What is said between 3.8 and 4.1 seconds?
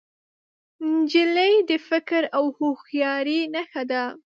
ده.